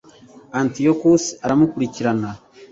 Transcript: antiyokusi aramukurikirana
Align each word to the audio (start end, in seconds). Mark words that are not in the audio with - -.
antiyokusi 0.59 1.29
aramukurikirana 1.45 2.29